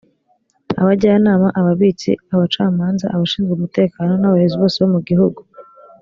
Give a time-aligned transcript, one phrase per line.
[0.81, 5.41] abajyanama ababitsi abacamanza abashinzwe umutekano n abayobozi bose bo mugihugu